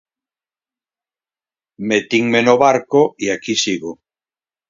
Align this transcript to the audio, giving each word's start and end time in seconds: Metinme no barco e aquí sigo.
Metinme 1.87 2.39
no 2.47 2.55
barco 2.65 3.01
e 3.25 3.27
aquí 3.35 3.53
sigo. 3.63 3.91